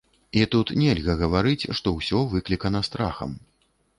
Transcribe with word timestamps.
І 0.39 0.45
тут 0.53 0.71
нельга 0.83 1.13
гаварыць, 1.19 1.69
што 1.79 1.93
ўсё 1.97 2.23
выклікана 2.33 2.79
страхам. 2.89 3.37